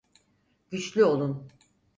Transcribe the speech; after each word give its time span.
Güçlü 0.71 1.03
olun. 1.05 1.47